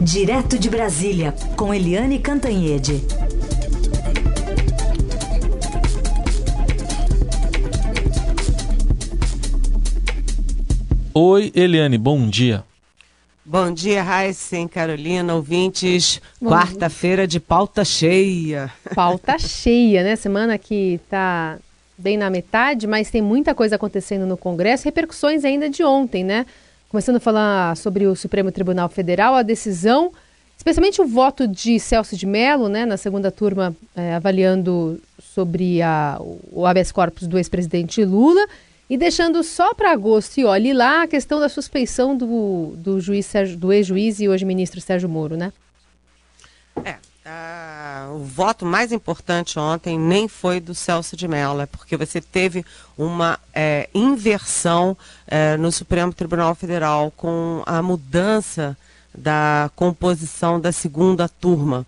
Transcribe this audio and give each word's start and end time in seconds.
Direto 0.00 0.56
de 0.56 0.70
Brasília, 0.70 1.34
com 1.56 1.74
Eliane 1.74 2.20
Cantanhede. 2.20 3.02
Oi, 11.12 11.50
Eliane, 11.52 11.98
bom 11.98 12.28
dia. 12.28 12.64
Bom 13.44 13.72
dia, 13.72 14.00
Raíssen, 14.02 14.68
Carolina, 14.68 15.34
ouvintes. 15.34 16.22
Quarta-feira 16.40 17.26
de 17.26 17.40
pauta 17.40 17.84
cheia. 17.84 18.70
Pauta 18.94 19.36
cheia, 19.40 20.04
né? 20.04 20.14
Semana 20.14 20.56
que 20.58 21.00
tá 21.10 21.58
bem 21.98 22.16
na 22.16 22.30
metade, 22.30 22.86
mas 22.86 23.10
tem 23.10 23.20
muita 23.20 23.52
coisa 23.52 23.74
acontecendo 23.74 24.24
no 24.26 24.36
Congresso, 24.36 24.84
repercussões 24.84 25.44
ainda 25.44 25.68
de 25.68 25.82
ontem, 25.82 26.22
né? 26.22 26.46
Começando 26.88 27.16
a 27.16 27.20
falar 27.20 27.76
sobre 27.76 28.06
o 28.06 28.16
Supremo 28.16 28.50
Tribunal 28.50 28.88
Federal, 28.88 29.34
a 29.34 29.42
decisão, 29.42 30.10
especialmente 30.56 31.02
o 31.02 31.06
voto 31.06 31.46
de 31.46 31.78
Celso 31.78 32.16
de 32.16 32.24
Mello, 32.24 32.66
né, 32.66 32.86
na 32.86 32.96
segunda 32.96 33.30
turma, 33.30 33.76
é, 33.94 34.14
avaliando 34.14 34.98
sobre 35.20 35.82
a, 35.82 36.18
o 36.50 36.64
habeas 36.64 36.90
corpus 36.90 37.28
do 37.28 37.36
ex-presidente 37.36 38.02
Lula, 38.02 38.40
e 38.88 38.96
deixando 38.96 39.44
só 39.44 39.74
para 39.74 39.92
agosto, 39.92 40.38
e 40.38 40.46
olhe 40.46 40.72
lá, 40.72 41.02
a 41.02 41.06
questão 41.06 41.38
da 41.38 41.50
suspeição 41.50 42.16
do, 42.16 42.72
do 42.78 42.98
juiz 42.98 43.26
Sérgio, 43.26 43.58
do 43.58 43.70
ex-juiz 43.70 44.18
e 44.18 44.26
hoje 44.26 44.46
ministro 44.46 44.80
Sérgio 44.80 45.10
Moro, 45.10 45.36
né? 45.36 45.52
Uh, 47.28 48.14
o 48.14 48.24
voto 48.24 48.64
mais 48.64 48.90
importante 48.90 49.58
ontem 49.58 49.98
nem 49.98 50.26
foi 50.26 50.60
do 50.60 50.74
Celso 50.74 51.14
de 51.14 51.28
Mello, 51.28 51.60
é 51.60 51.66
porque 51.66 51.94
você 51.94 52.22
teve 52.22 52.64
uma 52.96 53.38
é, 53.52 53.86
inversão 53.92 54.96
é, 55.26 55.54
no 55.58 55.70
Supremo 55.70 56.10
Tribunal 56.10 56.54
Federal 56.54 57.12
com 57.14 57.62
a 57.66 57.82
mudança 57.82 58.74
da 59.14 59.70
composição 59.76 60.58
da 60.58 60.72
segunda 60.72 61.28
turma. 61.28 61.86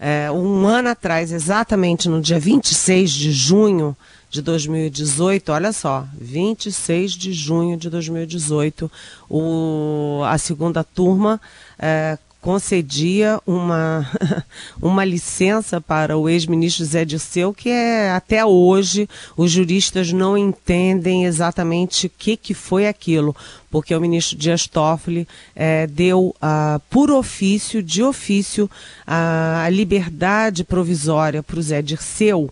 É, 0.00 0.28
um 0.32 0.66
ano 0.66 0.88
atrás, 0.88 1.30
exatamente 1.30 2.08
no 2.08 2.20
dia 2.20 2.40
26 2.40 3.12
de 3.12 3.30
junho 3.30 3.96
de 4.28 4.42
2018, 4.42 5.52
olha 5.52 5.72
só, 5.72 6.04
26 6.20 7.12
de 7.12 7.32
junho 7.32 7.76
de 7.76 7.88
2018, 7.88 8.90
o, 9.28 10.22
a 10.24 10.36
segunda 10.36 10.82
turma 10.82 11.40
é, 11.78 12.18
concedia 12.40 13.40
uma, 13.46 14.08
uma 14.80 15.04
licença 15.04 15.80
para 15.80 16.16
o 16.16 16.28
ex-ministro 16.28 16.84
Zé 16.84 17.04
Dirceu, 17.04 17.52
que 17.52 17.68
é 17.68 18.10
até 18.10 18.44
hoje 18.44 19.08
os 19.36 19.50
juristas 19.50 20.12
não 20.12 20.36
entendem 20.36 21.26
exatamente 21.26 22.06
o 22.06 22.10
que, 22.10 22.36
que 22.36 22.54
foi 22.54 22.86
aquilo, 22.86 23.36
porque 23.70 23.94
o 23.94 24.00
ministro 24.00 24.36
Dias 24.36 24.66
Toffoli 24.66 25.28
é, 25.54 25.86
deu 25.86 26.34
uh, 26.36 26.80
por 26.88 27.10
ofício, 27.10 27.82
de 27.82 28.02
ofício, 28.02 28.64
uh, 28.64 29.64
a 29.64 29.68
liberdade 29.68 30.64
provisória 30.64 31.42
para 31.42 31.58
o 31.58 31.62
Zé 31.62 31.82
Dirceu 31.82 32.50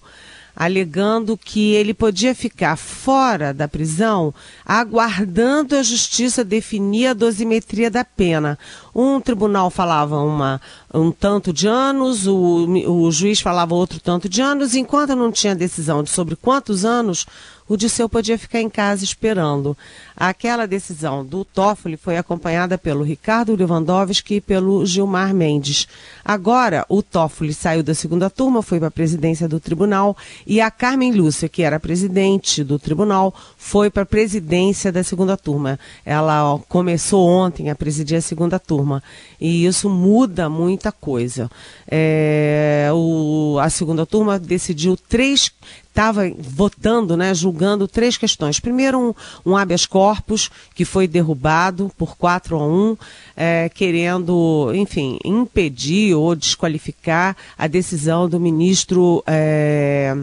alegando 0.59 1.39
que 1.39 1.73
ele 1.75 1.95
podia 1.95 2.35
ficar 2.35 2.75
fora 2.75 3.55
da 3.55 3.69
prisão, 3.69 4.35
aguardando 4.67 5.77
a 5.77 5.85
justiça 5.85 6.45
definir 6.45 7.07
a 7.07 7.15
dosimetria 7.15 7.89
da 7.89 8.05
pena. 8.05 8.59
Um 8.93 9.21
tribunal 9.21 9.71
falava 9.71 10.19
uma, 10.19 10.61
um 10.93 11.13
tanto 11.13 11.53
de 11.53 11.69
anos, 11.69 12.27
o, 12.27 12.67
o 12.89 13.13
juiz 13.13 13.41
falava 13.41 13.73
outro 13.73 14.01
tanto 14.01 14.29
de 14.29 14.43
anos, 14.43 14.75
enquanto 14.75 15.15
não 15.15 15.31
tinha 15.31 15.55
decisão 15.55 16.03
de 16.03 16.11
sobre 16.11 16.35
quantos 16.35 16.85
anos, 16.85 17.25
o 17.69 17.77
Disseu 17.77 18.09
podia 18.09 18.39
ficar 18.39 18.61
em 18.61 18.71
casa 18.71 19.05
esperando. 19.05 19.77
Aquela 20.17 20.67
decisão 20.67 21.25
do 21.25 21.45
Toffoli 21.45 21.97
foi 21.97 22.17
acompanhada 22.17 22.79
pelo 22.79 23.05
Ricardo 23.05 23.55
Lewandowski 23.55 24.37
e 24.37 24.41
pelo 24.41 24.85
Gilmar 24.87 25.35
Mendes. 25.35 25.87
Agora, 26.25 26.85
o 26.89 27.03
Toffoli 27.03 27.53
saiu 27.53 27.83
da 27.83 27.95
segunda 27.95 28.31
turma, 28.31 28.63
foi 28.63 28.79
para 28.79 28.89
a 28.89 28.91
presidência 28.91 29.47
do 29.47 29.61
tribunal, 29.61 30.17
e 30.47 30.61
a 30.61 30.71
Carmen 30.71 31.13
Lúcia, 31.13 31.49
que 31.49 31.63
era 31.63 31.79
presidente 31.79 32.65
do 32.65 32.79
tribunal, 32.79 33.35
foi 33.57 33.91
para 33.91 34.03
a 34.03 34.07
presidência 34.07 34.91
da 34.91 35.05
segunda 35.05 35.37
turma. 35.37 35.79
Ela 36.05 36.55
ó, 36.55 36.59
começou 36.59 37.29
ontem 37.29 37.71
a 37.71 37.75
presidir 37.75 38.17
a 38.17 38.23
segunda 38.23 38.59
turma. 38.59 39.03
E 39.41 39.67
isso 39.67 39.89
muda 39.89 40.49
muita 40.49 40.91
coisa. 40.91 41.51
É, 41.89 42.89
o, 42.93 43.59
a 43.61 43.71
segunda 43.71 44.05
turma 44.05 44.39
decidiu 44.39 44.97
três 44.97 45.53
estava 45.99 46.31
votando, 46.39 47.17
né, 47.17 47.35
julgando 47.35 47.89
três 47.89 48.17
questões. 48.17 48.61
Primeiro, 48.61 49.01
um, 49.01 49.15
um 49.51 49.57
habeas 49.57 49.85
corpus, 49.85 50.49
que 50.73 50.85
foi 50.85 51.09
derrubado 51.09 51.91
por 51.99 52.17
4 52.17 52.57
a 52.57 52.65
1, 52.65 52.97
é, 53.37 53.69
querendo, 53.69 54.71
enfim, 54.75 55.19
impedir 55.25 56.15
ou 56.15 56.37
desqualificar 56.37 57.37
a 57.59 57.67
decisão 57.67 58.29
do 58.29 58.39
ministro. 58.39 59.25
É, 59.27 60.17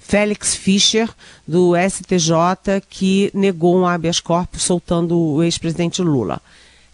Félix 0.00 0.56
Fischer, 0.56 1.08
do 1.46 1.74
STJ, 1.76 2.82
que 2.88 3.30
negou 3.32 3.78
um 3.78 3.86
habeas 3.86 4.18
corpus 4.18 4.62
soltando 4.62 5.16
o 5.16 5.44
ex-presidente 5.44 6.02
Lula. 6.02 6.42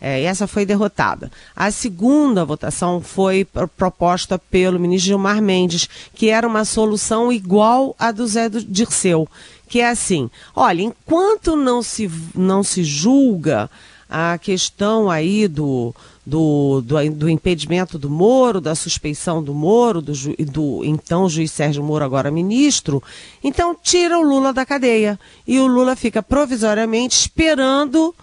É, 0.01 0.23
essa 0.23 0.47
foi 0.47 0.67
derrotada. 0.67 1.31
A 1.55 1.71
segunda 1.71 2.45
votação 2.45 3.01
foi 3.01 3.47
proposta 3.77 4.39
pelo 4.39 4.79
ministro 4.79 5.09
Gilmar 5.09 5.41
Mendes, 5.41 5.89
que 6.15 6.29
era 6.29 6.47
uma 6.47 6.65
solução 6.65 7.33
igual 7.33 7.95
à 7.99 8.13
do 8.13 8.27
Zé 8.27 8.49
Dirceu, 8.49 9.27
que 9.69 9.81
é 9.81 9.89
assim: 9.89 10.31
olha, 10.55 10.83
enquanto 10.83 11.57
não 11.57 11.83
se, 11.83 12.11
não 12.35 12.63
se 12.63 12.85
julga 12.85 13.71
a 14.09 14.39
questão 14.39 15.11
aí 15.11 15.49
do, 15.49 15.95
do, 16.25 16.81
do, 16.83 17.11
do, 17.11 17.29
impedimento 17.29 17.99
do 17.99 18.09
Moro, 18.09 18.61
da 18.61 18.75
suspeição 18.75 19.43
do 19.43 19.53
Moro, 19.53 20.01
do, 20.01 20.13
do 20.45 20.85
então 20.85 21.29
juiz 21.29 21.51
Sérgio 21.51 21.83
Moro, 21.83 22.05
agora 22.05 22.31
ministro, 22.31 23.03
então 23.43 23.77
tira 23.81 24.19
o 24.19 24.23
Lula 24.23 24.53
da 24.53 24.67
cadeia. 24.67 25.19
E 25.47 25.59
o 25.59 25.67
Lula 25.67 25.97
fica 25.97 26.23
provisoriamente 26.23 27.19
esperando 27.19 28.15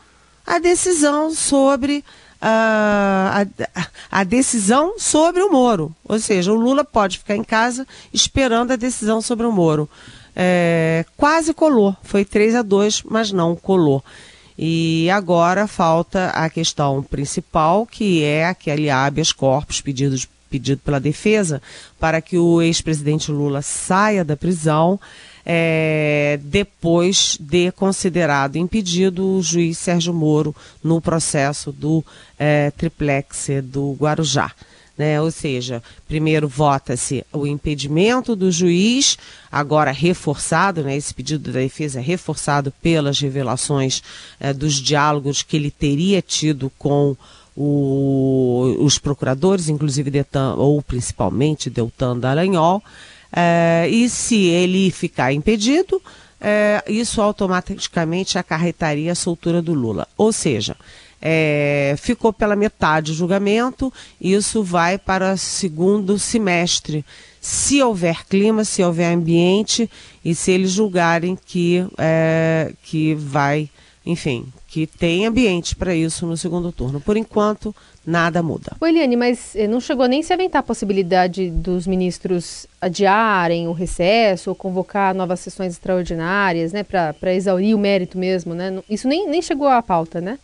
a 0.45 0.59
decisão 0.59 1.33
sobre 1.33 2.03
uh, 2.41 2.43
a, 2.43 3.45
a, 4.11 4.23
decisão 4.23 4.95
sobre 4.97 5.41
o 5.41 5.51
Moro. 5.51 5.95
Ou 6.03 6.19
seja, 6.19 6.51
o 6.51 6.55
Lula 6.55 6.83
pode 6.83 7.19
ficar 7.19 7.35
em 7.35 7.43
casa 7.43 7.87
esperando 8.13 8.71
a 8.71 8.75
decisão 8.75 9.21
sobre 9.21 9.45
o 9.45 9.51
Moro. 9.51 9.89
É, 10.35 11.05
quase 11.15 11.53
colou, 11.53 11.95
foi 12.03 12.25
3 12.25 12.55
a 12.55 12.61
2, 12.61 13.03
mas 13.03 13.31
não 13.31 13.55
colou. 13.55 14.03
E 14.57 15.09
agora 15.09 15.67
falta 15.67 16.29
a 16.29 16.49
questão 16.49 17.01
principal, 17.01 17.85
que 17.85 18.23
é 18.23 18.45
aquele 18.45 18.89
habeas 18.89 19.31
corpus 19.31 19.81
pedido, 19.81 20.15
pedido 20.49 20.81
pela 20.83 20.99
defesa 20.99 21.61
para 21.99 22.21
que 22.21 22.37
o 22.37 22.61
ex-presidente 22.61 23.31
Lula 23.31 23.61
saia 23.61 24.23
da 24.23 24.37
prisão 24.37 24.99
é, 25.45 26.39
depois 26.43 27.37
de 27.39 27.71
considerado 27.71 28.55
impedido 28.55 29.37
o 29.37 29.41
juiz 29.41 29.77
Sérgio 29.77 30.13
Moro 30.13 30.55
no 30.83 31.01
processo 31.01 31.71
do 31.71 32.03
é, 32.37 32.71
triplex 32.71 33.47
do 33.63 33.93
Guarujá. 33.93 34.51
Né? 34.97 35.19
Ou 35.19 35.31
seja, 35.31 35.81
primeiro 36.07 36.47
vota-se 36.47 37.25
o 37.33 37.47
impedimento 37.47 38.35
do 38.35 38.51
juiz, 38.51 39.17
agora 39.51 39.91
reforçado, 39.91 40.83
né? 40.83 40.95
esse 40.95 41.13
pedido 41.13 41.51
da 41.51 41.59
defesa 41.59 41.99
é 41.99 42.03
reforçado 42.03 42.71
pelas 42.81 43.19
revelações 43.19 44.03
é, 44.39 44.53
dos 44.53 44.75
diálogos 44.75 45.41
que 45.41 45.57
ele 45.57 45.71
teria 45.71 46.21
tido 46.21 46.71
com 46.77 47.17
o, 47.55 48.77
os 48.79 48.97
procuradores, 48.97 49.69
inclusive 49.69 50.11
Detan, 50.11 50.55
ou 50.55 50.81
principalmente 50.81 51.69
Deltan 51.69 52.17
Dallagnol, 52.17 52.83
é, 53.35 53.87
e 53.89 54.07
se 54.09 54.45
ele 54.45 54.91
ficar 54.91 55.33
impedido, 55.33 55.99
é, 56.39 56.83
isso 56.87 57.19
automaticamente 57.21 58.37
acarretaria 58.37 59.11
a 59.11 59.15
soltura 59.15 59.61
do 59.61 59.73
Lula. 59.73 60.07
Ou 60.15 60.31
seja, 60.31 60.75
é, 61.19 61.95
ficou 61.97 62.31
pela 62.31 62.55
metade 62.55 63.11
o 63.11 63.15
julgamento, 63.15 63.91
isso 64.21 64.61
vai 64.61 64.99
para 64.99 65.33
o 65.33 65.37
segundo 65.37 66.19
semestre. 66.19 67.03
Se 67.41 67.81
houver 67.81 68.25
clima, 68.25 68.63
se 68.63 68.83
houver 68.83 69.13
ambiente 69.13 69.89
e 70.23 70.35
se 70.35 70.51
eles 70.51 70.71
julgarem 70.71 71.37
que, 71.45 71.85
que 72.83 73.15
vai, 73.15 73.69
enfim, 74.05 74.45
que 74.67 74.85
tem 74.85 75.25
ambiente 75.25 75.75
para 75.75 75.95
isso 75.95 76.25
no 76.25 76.35
segundo 76.35 76.71
turno. 76.71 76.99
Por 76.99 77.15
enquanto, 77.15 77.73
nada 78.05 78.43
muda. 78.43 78.75
O 78.81 78.85
Eliane, 78.85 79.15
mas 79.15 79.55
eh, 79.55 79.67
não 79.67 79.79
chegou 79.79 80.07
nem 80.07 80.21
se 80.21 80.33
aventar 80.33 80.59
a 80.59 80.63
possibilidade 80.63 81.49
dos 81.49 81.87
ministros 81.87 82.67
adiarem 82.81 83.67
o 83.67 83.71
recesso 83.71 84.49
ou 84.49 84.55
convocar 84.55 85.15
novas 85.15 85.39
sessões 85.39 85.73
extraordinárias, 85.73 86.73
né, 86.73 86.83
para 86.83 87.33
exaurir 87.33 87.75
o 87.75 87.79
mérito 87.79 88.17
mesmo, 88.17 88.53
né? 88.53 88.81
Isso 88.89 89.07
nem, 89.07 89.29
nem 89.29 89.41
chegou 89.41 89.67
à 89.67 89.81
pauta, 89.81 90.19
né? 90.19 90.37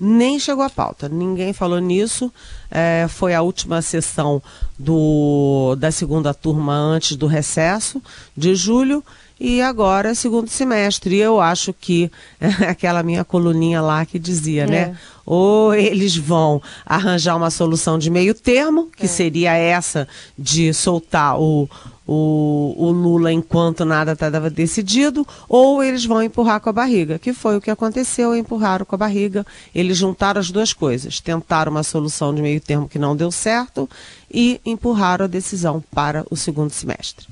Nem 0.00 0.38
chegou 0.38 0.62
à 0.62 0.70
pauta, 0.70 1.08
ninguém 1.08 1.52
falou 1.52 1.80
nisso. 1.80 2.32
É, 2.70 3.06
foi 3.08 3.34
a 3.34 3.42
última 3.42 3.82
sessão 3.82 4.40
do, 4.78 5.74
da 5.76 5.90
segunda 5.90 6.32
turma 6.32 6.72
antes 6.72 7.16
do 7.16 7.26
recesso 7.26 8.00
de 8.36 8.54
julho 8.54 9.04
e 9.40 9.60
agora 9.62 10.14
segundo 10.14 10.48
semestre. 10.48 11.16
E 11.16 11.20
eu 11.20 11.40
acho 11.40 11.72
que 11.72 12.10
aquela 12.68 13.02
minha 13.02 13.24
coluninha 13.24 13.80
lá 13.80 14.04
que 14.04 14.18
dizia, 14.18 14.66
né? 14.66 14.76
é. 14.76 14.86
né? 14.86 14.96
Ou 15.24 15.74
eles 15.74 16.16
vão 16.16 16.62
arranjar 16.86 17.36
uma 17.36 17.50
solução 17.50 17.98
de 17.98 18.08
meio 18.10 18.34
termo, 18.34 18.88
que 18.96 19.04
é. 19.04 19.08
seria 19.08 19.52
essa 19.52 20.08
de 20.38 20.72
soltar 20.72 21.38
o, 21.38 21.68
o, 22.06 22.74
o 22.78 22.90
Lula 22.90 23.30
enquanto 23.30 23.84
nada 23.84 24.12
estava 24.12 24.48
decidido, 24.48 25.26
ou 25.46 25.84
eles 25.84 26.06
vão 26.06 26.22
empurrar 26.22 26.60
com 26.60 26.70
a 26.70 26.72
barriga, 26.72 27.18
que 27.18 27.34
foi 27.34 27.58
o 27.58 27.60
que 27.60 27.70
aconteceu, 27.70 28.34
empurraram 28.34 28.86
com 28.86 28.94
a 28.94 28.98
barriga. 28.98 29.46
Eles 29.74 29.98
juntaram 29.98 30.40
as 30.40 30.50
duas 30.50 30.72
coisas, 30.72 31.20
tentaram 31.20 31.70
uma 31.70 31.82
solução 31.82 32.34
de 32.34 32.40
meio 32.40 32.60
termo 32.60 32.88
que 32.88 32.98
não 32.98 33.14
deu 33.14 33.30
certo 33.30 33.88
e 34.32 34.58
empurraram 34.64 35.26
a 35.26 35.28
decisão 35.28 35.84
para 35.94 36.24
o 36.30 36.36
segundo 36.36 36.70
semestre. 36.70 37.26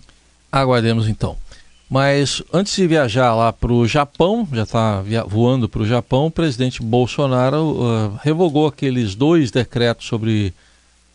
Aguardemos 0.53 1.09
então. 1.09 1.35
Mas 1.89 2.43
antes 2.53 2.75
de 2.75 2.87
viajar 2.87 3.33
lá 3.35 3.53
para 3.53 3.73
o 3.73 3.87
Japão, 3.87 4.47
já 4.53 4.65
está 4.65 5.05
voando 5.27 5.69
para 5.69 5.83
o 5.83 5.87
Japão, 5.87 6.27
o 6.27 6.31
presidente 6.31 6.83
Bolsonaro 6.83 7.63
uh, 7.63 8.19
revogou 8.23 8.67
aqueles 8.67 9.15
dois 9.15 9.53
decretos 9.53 10.07
sobre 10.07 10.53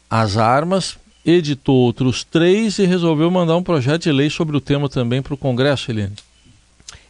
as 0.10 0.38
armas, 0.38 0.98
editou 1.26 1.76
outros 1.76 2.24
três 2.24 2.80
e 2.80 2.86
resolveu 2.86 3.30
mandar 3.30 3.58
um 3.58 3.64
projeto 3.64 4.04
de 4.04 4.12
lei 4.14 4.30
sobre 4.30 4.56
o 4.56 4.62
tema 4.62 4.88
também 4.88 5.22
para 5.22 5.34
o 5.34 5.38
Congresso, 5.38 5.92
Helene. 5.92 6.16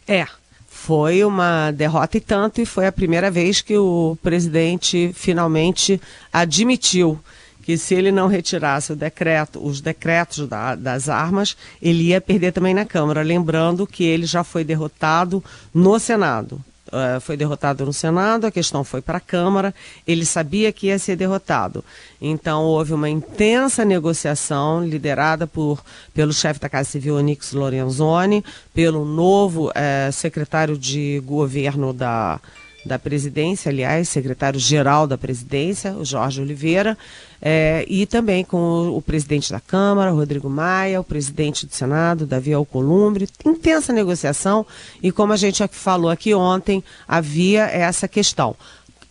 É, 0.08 0.26
foi 0.66 1.24
uma 1.24 1.70
derrota 1.70 2.16
e 2.16 2.20
tanto, 2.20 2.60
e 2.60 2.66
foi 2.66 2.88
a 2.88 2.92
primeira 2.92 3.30
vez 3.30 3.60
que 3.60 3.78
o 3.78 4.18
presidente 4.20 5.12
finalmente 5.14 6.00
admitiu 6.32 7.20
que 7.62 7.78
se 7.78 7.94
ele 7.94 8.10
não 8.10 8.26
retirasse 8.26 8.94
decreto, 8.94 9.64
os 9.64 9.80
decretos 9.80 10.48
da, 10.48 10.74
das 10.74 11.08
armas, 11.08 11.56
ele 11.80 12.08
ia 12.08 12.20
perder 12.20 12.52
também 12.52 12.74
na 12.74 12.84
Câmara. 12.84 13.22
Lembrando 13.22 13.86
que 13.86 14.04
ele 14.04 14.26
já 14.26 14.42
foi 14.42 14.64
derrotado 14.64 15.42
no 15.72 15.98
Senado. 15.98 16.60
Uh, 16.88 17.18
foi 17.22 17.38
derrotado 17.38 17.86
no 17.86 17.92
Senado, 17.92 18.46
a 18.46 18.50
questão 18.50 18.84
foi 18.84 19.00
para 19.00 19.16
a 19.16 19.20
Câmara, 19.20 19.74
ele 20.06 20.26
sabia 20.26 20.70
que 20.70 20.88
ia 20.88 20.98
ser 20.98 21.16
derrotado. 21.16 21.82
Então 22.20 22.64
houve 22.64 22.92
uma 22.92 23.08
intensa 23.08 23.82
negociação 23.82 24.84
liderada 24.84 25.46
por, 25.46 25.82
pelo 26.12 26.34
chefe 26.34 26.60
da 26.60 26.68
Casa 26.68 26.90
Civil, 26.90 27.16
Onix 27.16 27.52
Lorenzoni, 27.52 28.44
pelo 28.74 29.06
novo 29.06 29.70
uh, 29.70 30.12
secretário 30.12 30.76
de 30.76 31.22
governo 31.24 31.94
da, 31.94 32.38
da 32.84 32.98
presidência, 32.98 33.70
aliás, 33.70 34.08
secretário-geral 34.08 35.06
da 35.06 35.16
presidência, 35.16 35.92
o 35.92 36.04
Jorge 36.04 36.40
Oliveira, 36.40 36.98
é, 37.40 37.84
e 37.88 38.06
também 38.06 38.44
com 38.44 38.56
o, 38.56 38.96
o, 38.96 39.02
presidente 39.02 39.52
da 39.52 39.60
Câmara, 39.60 40.10
Rodrigo 40.10 40.48
Maia, 40.48 41.00
o 41.00 41.04
presidente 41.04 41.66
do 41.66 41.74
Senado, 41.74 42.26
Davi 42.26 42.52
Alcolumbre. 42.52 43.28
Intensa 43.44 43.92
negociação 43.92 44.66
e, 45.02 45.12
como 45.12 45.32
a 45.32 45.36
gente 45.36 45.66
falou 45.68 46.10
aqui 46.10 46.34
ontem, 46.34 46.82
havia 47.06 47.64
essa 47.64 48.08
questão. 48.08 48.56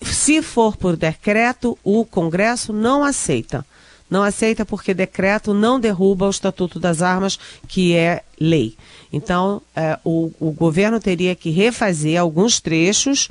Se 0.01 0.41
for 0.41 0.75
por 0.75 0.97
decreto, 0.97 1.77
o 1.83 2.06
Congresso 2.06 2.74
não 2.74 3.03
aceita. 3.03 3.65
Não 4.09 4.24
aceita 4.24 4.65
porque 4.65 4.94
decreto 4.94 5.53
não 5.53 5.79
derruba 5.79 6.27
o 6.27 6.31
Estatuto 6.31 6.79
das 6.79 7.01
Armas, 7.01 7.39
que 7.67 7.95
é 7.95 8.24
lei. 8.39 8.75
Então, 9.13 9.62
é, 9.74 9.97
o, 10.03 10.31
o 10.38 10.51
governo 10.51 11.00
teria 11.00 11.33
que 11.33 11.50
refazer 11.50 12.19
alguns 12.19 12.59
trechos 12.59 13.29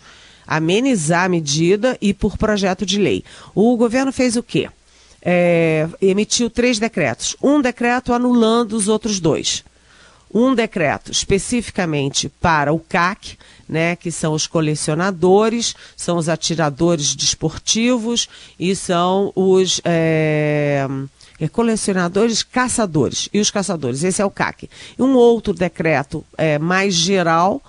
amenizar 0.50 1.26
a 1.26 1.28
medida 1.28 1.96
e 2.00 2.12
por 2.12 2.36
projeto 2.36 2.84
de 2.84 2.98
lei. 2.98 3.22
O 3.54 3.76
governo 3.76 4.10
fez 4.10 4.34
o 4.34 4.42
quê? 4.42 4.68
É, 5.22 5.88
emitiu 6.02 6.50
três 6.50 6.80
decretos. 6.80 7.36
Um 7.40 7.60
decreto 7.60 8.12
anulando 8.12 8.72
os 8.72 8.88
outros 8.88 9.20
dois. 9.20 9.62
Um 10.32 10.52
decreto 10.52 11.12
especificamente 11.12 12.28
para 12.28 12.72
o 12.72 12.80
CAC, 12.80 13.38
né, 13.68 13.94
que 13.94 14.10
são 14.10 14.32
os 14.32 14.48
colecionadores, 14.48 15.76
são 15.96 16.16
os 16.16 16.28
atiradores 16.28 17.14
desportivos 17.14 18.28
e 18.58 18.74
são 18.74 19.32
os 19.36 19.80
é, 19.84 20.86
é, 21.38 21.48
colecionadores 21.48 22.42
caçadores 22.42 23.28
e 23.32 23.38
os 23.38 23.52
caçadores. 23.52 24.02
Esse 24.02 24.20
é 24.20 24.24
o 24.24 24.30
CAC. 24.30 24.68
Um 24.98 25.14
outro 25.14 25.52
decreto 25.52 26.24
é, 26.36 26.58
mais 26.58 26.94
geral 26.94 27.62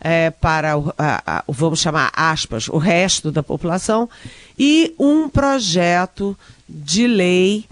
é, 0.00 0.30
para, 0.30 0.76
o, 0.76 0.92
a, 0.98 1.38
a, 1.38 1.44
vamos 1.48 1.80
chamar 1.80 2.10
aspas, 2.14 2.68
o 2.68 2.78
resto 2.78 3.30
da 3.30 3.42
população, 3.42 4.08
e 4.58 4.94
um 4.98 5.28
projeto 5.28 6.36
de 6.68 7.06
lei 7.06 7.66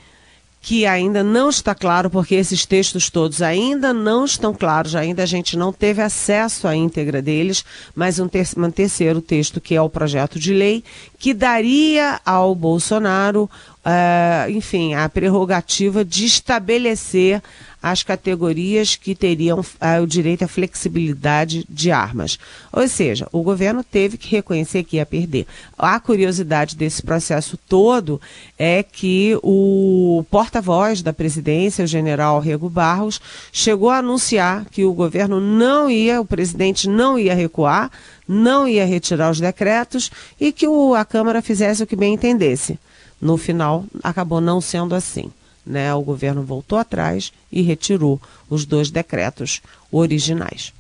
que 0.63 0.87
ainda 0.87 1.25
não 1.25 1.51
está 1.51 1.75
claro, 1.75 2.09
porque 2.09 2.37
esses 2.37 2.65
textos 2.65 3.11
todos 3.11 3.43
ainda 3.43 3.93
não 3.93 4.25
estão 4.25 4.55
claros, 4.55 4.95
ainda 4.95 5.25
a 5.25 5.27
gente 5.27 5.57
não 5.57 5.73
teve 5.73 6.01
acesso 6.01 6.69
à 6.69 6.77
íntegra 6.77 7.21
deles, 7.21 7.65
mas 7.97 8.21
um, 8.21 8.29
ter 8.29 8.47
um 8.57 8.71
terceiro 8.71 9.21
texto, 9.21 9.61
que 9.61 9.75
é 9.75 9.83
o 9.83 9.91
projeto 9.91 10.39
de 10.39 10.55
lei, 10.55 10.85
que 11.19 11.35
daria 11.35 12.21
ao 12.25 12.55
Bolsonaro, 12.55 13.51
uh, 13.85 14.51
enfim, 14.51 14.95
a 14.95 15.09
prerrogativa 15.09 16.05
de 16.05 16.27
estabelecer 16.27 17.43
as 17.83 18.05
categorias 18.05 18.95
que 18.95 19.15
teriam 19.15 19.59
uh, 19.59 20.03
o 20.03 20.07
direito 20.07 20.45
à 20.45 20.49
flexibilidade 20.49 21.67
de 21.69 21.91
armas. 21.91 22.39
Ou 22.73 22.87
seja, 22.87 23.27
o 23.33 23.43
governo 23.43 23.83
teve 23.83 24.17
que 24.17 24.31
reconhecer 24.31 24.85
que 24.85 24.97
ia 24.97 25.05
perder. 25.05 25.47
A 25.77 25.99
curiosidade 25.99 26.77
desse 26.77 27.03
processo 27.03 27.59
todo 27.69 28.21
é 28.57 28.83
que 28.85 29.37
o 29.43 30.25
porta-voz 30.31 31.03
da 31.03 31.13
presidência, 31.13 31.85
o 31.85 31.89
general 31.89 32.39
Rego 32.39 32.71
Barros, 32.71 33.21
chegou 33.51 33.91
a 33.91 33.99
anunciar 33.99 34.65
que 34.71 34.85
o 34.85 34.95
governo 34.95 35.41
não 35.41 35.91
ia, 35.91 36.21
o 36.21 36.25
presidente 36.25 36.89
não 36.89 37.19
ia 37.19 37.35
recuar, 37.35 37.91
não 38.29 38.69
ia 38.69 38.87
retirar 38.87 39.31
os 39.31 39.41
decretos 39.41 40.11
e 40.41 40.53
que 40.53 40.69
o, 40.69 40.95
a 40.95 41.05
Câmara 41.05 41.43
fizesse 41.43 41.83
o 41.83 41.87
que 41.87 41.97
bem 41.97 42.15
entendesse. 42.15 42.79
No 43.21 43.37
final, 43.37 43.85
acabou 44.03 44.41
não 44.41 44.61
sendo 44.61 44.95
assim 44.95 45.33
né, 45.65 45.95
o 45.95 46.03
governo 46.03 46.43
voltou 46.43 46.79
atrás 46.79 47.33
e 47.51 47.63
retirou 47.63 48.21
os 48.49 48.65
dois 48.65 48.91
decretos 48.91 49.61
originais. 49.91 50.73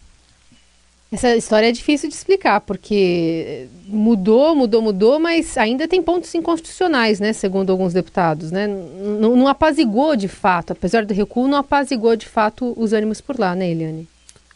Essa 1.12 1.36
história 1.36 1.68
é 1.68 1.72
difícil 1.72 2.08
de 2.08 2.14
explicar, 2.14 2.62
porque 2.62 3.68
mudou, 3.86 4.56
mudou, 4.56 4.80
mudou, 4.80 5.20
mas 5.20 5.58
ainda 5.58 5.86
tem 5.86 6.02
pontos 6.02 6.34
inconstitucionais, 6.34 7.20
né, 7.20 7.34
segundo 7.34 7.70
alguns 7.70 7.92
deputados, 7.92 8.50
né? 8.50 8.66
Não, 8.66 9.36
não 9.36 9.46
apazigou 9.46 10.16
de 10.16 10.26
fato, 10.26 10.72
apesar 10.72 11.04
do 11.04 11.12
recuo, 11.12 11.46
não 11.46 11.58
apazigou 11.58 12.16
de 12.16 12.26
fato 12.26 12.72
os 12.78 12.94
ânimos 12.94 13.20
por 13.20 13.38
lá, 13.38 13.54
né, 13.54 13.70
Eliane? 13.70 14.08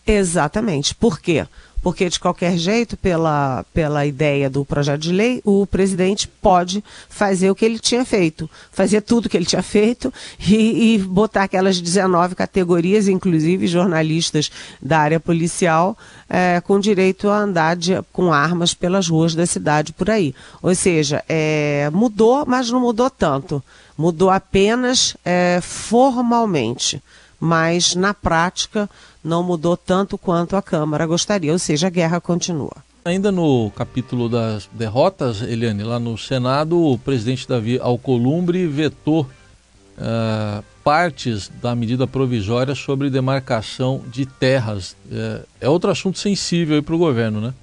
Exatamente. 0.06 0.94
Por 0.94 1.20
quê? 1.20 1.46
Porque 1.82 2.08
de 2.08 2.18
qualquer 2.18 2.56
jeito, 2.56 2.96
pela, 2.96 3.64
pela 3.72 4.04
ideia 4.04 4.50
do 4.50 4.64
projeto 4.64 5.00
de 5.00 5.12
lei, 5.12 5.40
o 5.44 5.66
presidente 5.66 6.26
pode 6.26 6.82
fazer 7.08 7.50
o 7.50 7.54
que 7.54 7.64
ele 7.64 7.78
tinha 7.78 8.04
feito, 8.04 8.50
fazer 8.72 9.02
tudo 9.02 9.28
que 9.28 9.36
ele 9.36 9.46
tinha 9.46 9.62
feito 9.62 10.12
e, 10.40 10.94
e 10.94 10.98
botar 10.98 11.44
aquelas 11.44 11.80
19 11.80 12.34
categorias, 12.34 13.08
inclusive 13.08 13.66
jornalistas 13.66 14.50
da 14.80 14.98
área 14.98 15.20
policial, 15.20 15.96
é, 16.28 16.60
com 16.60 16.80
direito 16.80 17.28
a 17.28 17.38
andar 17.38 17.76
de, 17.76 18.02
com 18.12 18.32
armas 18.32 18.74
pelas 18.74 19.08
ruas 19.08 19.34
da 19.34 19.46
cidade 19.46 19.92
por 19.92 20.10
aí. 20.10 20.34
Ou 20.62 20.74
seja, 20.74 21.24
é, 21.28 21.88
mudou, 21.92 22.44
mas 22.46 22.70
não 22.70 22.80
mudou 22.80 23.08
tanto. 23.08 23.62
Mudou 23.96 24.28
apenas 24.30 25.16
é, 25.24 25.60
formalmente 25.62 27.00
mas 27.38 27.94
na 27.94 28.14
prática 28.14 28.88
não 29.26 29.42
mudou 29.42 29.76
tanto 29.76 30.16
quanto 30.16 30.56
a 30.56 30.62
Câmara 30.62 31.04
gostaria, 31.04 31.52
ou 31.52 31.58
seja, 31.58 31.88
a 31.88 31.90
guerra 31.90 32.20
continua. 32.20 32.76
Ainda 33.04 33.30
no 33.32 33.70
capítulo 33.72 34.28
das 34.28 34.68
derrotas, 34.72 35.42
Eliane, 35.42 35.82
lá 35.82 35.98
no 35.98 36.16
Senado, 36.16 36.80
o 36.80 36.96
presidente 36.96 37.46
Davi 37.46 37.78
Alcolumbre 37.78 38.66
vetou 38.66 39.22
uh, 39.22 40.64
partes 40.82 41.50
da 41.60 41.74
medida 41.74 42.06
provisória 42.06 42.74
sobre 42.74 43.10
demarcação 43.10 44.02
de 44.08 44.26
terras. 44.26 44.96
É, 45.10 45.42
é 45.62 45.68
outro 45.68 45.90
assunto 45.90 46.18
sensível 46.18 46.80
para 46.82 46.94
o 46.94 46.98
governo, 46.98 47.40
né? 47.40 47.54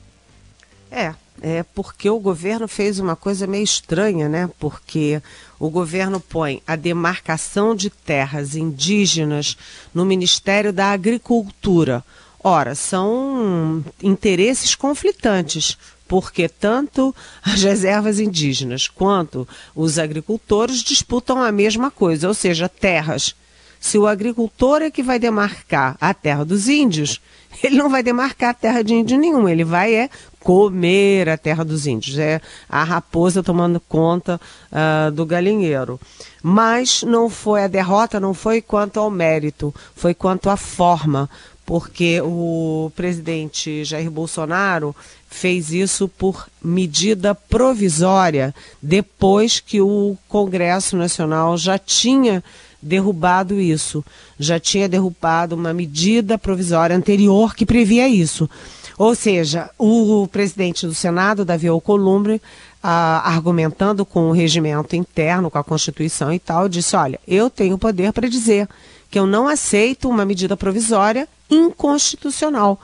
É, 0.91 1.13
é 1.44 1.62
porque 1.62 2.10
o 2.10 2.20
governo 2.20 2.70
fez 2.70 3.00
uma 3.00 3.18
coisa 3.18 3.46
meio 3.46 3.66
estranha, 3.66 4.30
né? 4.30 4.50
Porque 4.58 5.22
o 5.60 5.70
governo 5.70 6.22
põe 6.22 6.64
a 6.66 6.78
demarcação 6.78 7.76
de 7.76 7.90
terras 7.90 8.56
indígenas 8.56 9.58
no 9.94 10.06
Ministério 10.06 10.72
da 10.72 10.92
Agricultura. 10.92 12.02
Ora, 12.42 12.76
são 12.76 13.84
interesses 14.02 14.74
conflitantes, 14.74 15.78
porque 16.08 16.48
tanto 16.48 17.14
as 17.44 17.62
reservas 17.62 18.22
indígenas 18.22 18.88
quanto 18.88 19.46
os 19.76 20.00
agricultores 20.00 20.82
disputam 20.82 21.42
a 21.42 21.52
mesma 21.52 21.92
coisa, 21.92 22.30
ou 22.30 22.34
seja, 22.34 22.70
terras. 22.70 23.36
Se 23.82 23.98
o 23.98 24.08
agricultor 24.08 24.82
é 24.82 24.90
que 24.90 25.04
vai 25.04 25.20
demarcar 25.20 25.98
a 26.00 26.14
terra 26.14 26.46
dos 26.46 26.70
índios, 26.70 27.20
ele 27.62 27.78
não 27.78 27.90
vai 27.90 28.02
demarcar 28.02 28.52
a 28.52 28.54
terra 28.54 28.82
de 28.82 28.94
índio 28.94 29.18
nenhum, 29.18 29.48
ele 29.48 29.64
vai 29.64 29.94
é 29.94 30.10
comer 30.44 31.30
a 31.30 31.38
terra 31.38 31.64
dos 31.64 31.88
índios, 31.88 32.20
é 32.20 32.42
a 32.68 32.84
raposa 32.84 33.42
tomando 33.42 33.80
conta 33.80 34.40
uh, 34.72 35.10
do 35.12 35.26
galinheiro. 35.26 36.00
Mas 36.44 37.02
não 37.02 37.30
foi 37.30 37.64
a 37.64 37.68
derrota, 37.68 38.20
não 38.20 38.34
foi 38.34 38.62
quanto 38.62 39.00
ao 39.00 39.10
mérito, 39.10 39.74
foi 39.96 40.14
quanto 40.14 40.50
à 40.50 40.58
forma, 40.58 41.30
porque 41.66 42.20
o 42.22 42.92
presidente 42.94 43.86
Jair 43.86 44.12
Bolsonaro 44.12 44.94
fez 45.30 45.72
isso 45.72 46.10
por 46.10 46.48
medida 46.62 47.34
provisória, 47.34 48.54
depois 48.82 49.62
que 49.62 49.80
o 49.80 50.18
Congresso 50.28 50.98
Nacional 50.98 51.58
já 51.58 51.80
tinha 51.80 52.44
derrubado 52.82 53.62
isso, 53.62 54.04
já 54.38 54.60
tinha 54.60 54.90
derrubado 54.90 55.56
uma 55.56 55.74
medida 55.74 56.38
provisória 56.38 56.96
anterior 56.96 57.56
que 57.56 57.66
previa 57.66 58.10
isso. 58.10 58.50
Ou 58.98 59.16
seja, 59.16 59.70
o 59.78 60.28
presidente 60.28 60.86
do 60.86 60.94
Senado, 60.94 61.46
Davi 61.46 61.68
Alcolumbre, 61.68 62.42
ah, 62.82 63.22
argumentando 63.26 64.06
com 64.06 64.30
o 64.30 64.32
regimento 64.32 64.96
interno, 64.96 65.50
com 65.50 65.58
a 65.58 65.64
Constituição 65.64 66.32
e 66.32 66.40
tal, 66.40 66.70
disse: 66.70 66.96
olha, 66.96 67.20
eu 67.28 67.50
tenho 67.50 67.78
poder 67.78 68.14
para 68.14 68.28
dizer 68.28 68.68
que 69.10 69.18
eu 69.18 69.26
não 69.26 69.48
aceito 69.48 70.10
uma 70.10 70.26
medida 70.26 70.58
provisória 70.58 71.28
inconstitucional, 71.50 72.80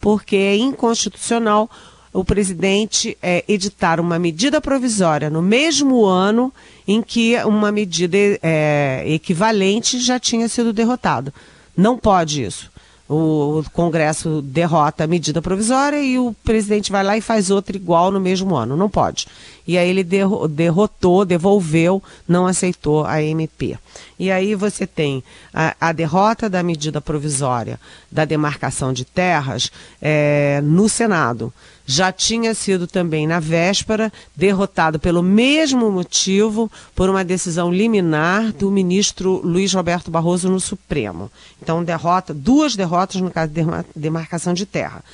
porque 0.00 0.36
é 0.36 0.56
inconstitucional 0.56 1.70
o 2.12 2.24
presidente 2.24 3.16
é, 3.22 3.42
editar 3.48 3.98
uma 3.98 4.18
medida 4.18 4.60
provisória 4.60 5.30
no 5.30 5.40
mesmo 5.40 6.04
ano 6.04 6.52
em 6.86 7.00
que 7.00 7.36
uma 7.44 7.72
medida 7.72 8.16
é, 8.42 9.02
equivalente 9.06 9.98
já 9.98 10.20
tinha 10.20 10.48
sido 10.48 10.72
derrotada. 10.72 11.32
Não 11.74 11.96
pode 11.96 12.42
isso 12.42 12.71
o 13.08 13.62
Congresso 13.72 14.40
derrota 14.42 15.04
a 15.04 15.06
medida 15.06 15.42
provisória 15.42 16.02
e 16.02 16.18
o 16.18 16.34
presidente 16.44 16.90
vai 16.90 17.04
lá 17.04 17.16
e 17.16 17.20
faz 17.20 17.50
outra 17.50 17.76
igual 17.76 18.10
no 18.10 18.20
mesmo 18.20 18.56
ano. 18.56 18.76
Não 18.76 18.88
pode. 18.88 19.26
E 19.66 19.76
aí 19.76 19.88
ele 19.88 20.04
derrotou, 20.50 21.24
devolveu, 21.24 22.02
não 22.26 22.46
aceitou 22.46 23.04
a 23.04 23.22
MP. 23.22 23.78
E 24.18 24.30
aí 24.30 24.54
você 24.54 24.86
tem 24.86 25.22
a, 25.52 25.76
a 25.80 25.92
derrota 25.92 26.48
da 26.48 26.62
medida 26.62 27.00
provisória 27.00 27.78
da 28.10 28.24
demarcação 28.24 28.92
de 28.92 29.04
terras 29.04 29.70
é, 30.00 30.60
no 30.62 30.88
Senado 30.88 31.52
já 31.92 32.10
tinha 32.10 32.54
sido 32.54 32.86
também 32.86 33.26
na 33.26 33.38
véspera 33.38 34.10
derrotado 34.34 34.98
pelo 34.98 35.22
mesmo 35.22 35.90
motivo 35.90 36.70
por 36.94 37.10
uma 37.10 37.22
decisão 37.22 37.70
liminar 37.70 38.50
do 38.52 38.70
ministro 38.70 39.42
Luiz 39.44 39.74
Roberto 39.74 40.10
Barroso 40.10 40.48
no 40.48 40.58
Supremo. 40.58 41.30
Então, 41.60 41.84
derrota, 41.84 42.32
duas 42.32 42.74
derrotas 42.74 43.20
no 43.20 43.30
caso 43.30 43.52
de 43.52 43.62
demarcação 43.94 44.54
de 44.54 44.64
terra. 44.64 45.04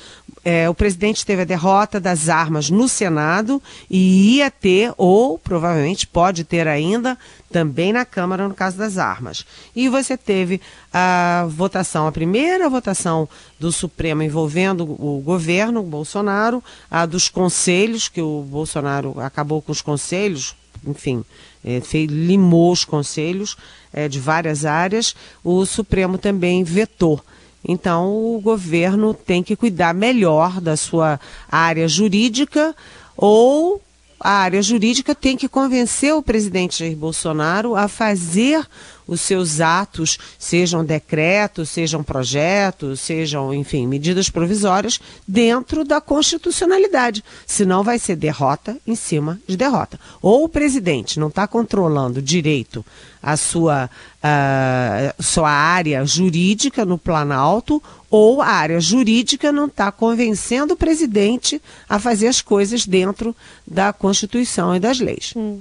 É, 0.45 0.71
o 0.71 0.75
presidente 0.75 1.27
teve 1.27 1.43
a 1.43 1.45
derrota 1.45 1.99
das 1.99 2.29
armas 2.29 2.71
no 2.71 2.89
Senado 2.89 3.61
e 3.91 4.37
ia 4.37 4.51
ter, 4.51 4.93
ou 4.97 5.37
provavelmente 5.37 6.07
pode 6.07 6.45
ter 6.45 6.69
ainda, 6.69 7.19
também 7.51 7.93
na 7.93 8.05
Câmara 8.05 8.47
no 8.47 8.55
caso 8.55 8.77
das 8.77 8.99
armas. 8.99 9.45
E 9.75 9.89
você 9.89 10.17
teve 10.17 10.61
a 10.93 11.47
votação, 11.49 12.07
a 12.07 12.13
primeira 12.13 12.69
votação 12.69 13.29
do 13.59 13.73
Supremo 13.73 14.23
envolvendo 14.23 14.85
o 14.85 15.21
governo, 15.25 15.81
o 15.81 15.85
Bolsonaro, 15.85 16.63
a 16.91 17.07
dos 17.07 17.29
conselhos, 17.29 18.09
que 18.09 18.21
o 18.21 18.43
Bolsonaro 18.43 19.19
acabou 19.21 19.63
com 19.63 19.73
os 19.73 19.83
conselhos, 19.83 20.55
enfim, 20.87 21.25
é, 21.65 21.81
fez, 21.81 22.09
limou 22.11 22.73
os 22.73 22.85
conselhos 22.85 23.57
é, 23.93 24.09
de 24.09 24.21
várias 24.21 24.65
áreas, 24.65 25.15
o 25.43 25.65
Supremo 25.65 26.19
também 26.19 26.63
vetou. 26.63 27.23
Então, 27.67 28.15
o 28.15 28.41
governo 28.41 29.13
tem 29.13 29.43
que 29.43 29.57
cuidar 29.57 29.93
melhor 29.93 30.61
da 30.61 30.77
sua 30.77 31.19
área 31.51 31.89
jurídica 31.89 32.75
ou 33.17 33.83
a 34.21 34.31
área 34.31 34.63
jurídica 34.63 35.15
tem 35.15 35.37
que 35.37 35.49
convencer 35.49 36.15
o 36.15 36.23
presidente 36.23 36.79
Jair 36.81 36.97
Bolsonaro 36.97 37.77
a 37.77 37.87
fazer 37.89 38.67
os 39.09 39.23
seus 39.23 39.61
atos, 39.61 40.19
sejam 40.39 40.85
decretos, 40.85 41.71
sejam 41.71 42.03
projetos, 42.03 43.01
sejam, 43.01 43.53
enfim, 43.55 43.87
medidas 43.87 44.29
provisórias, 44.29 45.01
dentro 45.27 45.83
da 45.83 46.01
constitucionalidade. 46.01 47.25
Senão 47.47 47.83
vai 47.83 47.99
ser 47.99 48.15
derrota 48.15 48.77
em 48.87 48.95
cima 48.95 49.41
de 49.49 49.57
derrota. 49.57 49.99
Ou 50.21 50.45
o 50.45 50.49
presidente 50.49 51.19
não 51.19 51.29
está 51.29 51.47
controlando 51.49 52.21
direito 52.21 52.85
a 53.23 53.37
sua, 53.37 53.91
uh, 54.23 55.23
sua 55.23 55.51
área 55.51 56.05
jurídica 56.05 56.85
no 56.85 56.99
Planalto, 56.99 57.83
ou 58.11 58.43
a 58.43 58.47
área 58.47 58.81
jurídica 58.81 59.51
não 59.51 59.67
está 59.67 59.91
convencendo 59.91 60.75
o 60.75 60.77
presidente 60.77 61.61
a 61.89 61.99
fazer 61.99 62.29
as 62.29 62.41
coisas 62.41 62.87
dentro 62.87 63.35
da 63.67 63.93
Constituição 63.93 64.77
e 64.77 64.81
das 64.81 65.01
leis. 65.01 65.33
Hum. 65.35 65.61